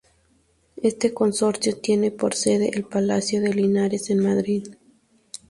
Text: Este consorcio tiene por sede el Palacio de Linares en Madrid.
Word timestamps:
Este 0.81 1.13
consorcio 1.13 1.77
tiene 1.77 2.09
por 2.09 2.33
sede 2.33 2.71
el 2.73 2.85
Palacio 2.85 3.39
de 3.39 3.53
Linares 3.53 4.09
en 4.09 4.17
Madrid. 4.23 4.67